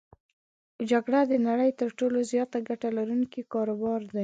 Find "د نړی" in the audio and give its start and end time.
1.31-1.69